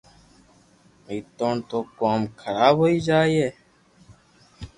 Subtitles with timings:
[1.05, 3.41] نيتوڙ تو ڪوم خراب ھوئي جائي